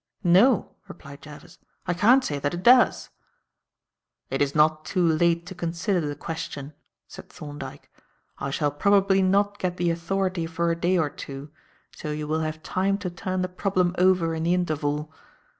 [0.23, 3.11] "No," replied Jervis, "I can't say that it does."
[4.31, 6.73] "It is not too late to consider the question,"
[7.07, 7.87] said Thorndyke.
[8.39, 11.51] "I shall probably not get the authority for a day or two,
[11.95, 15.13] so you will have time to turn the problem over in the interval.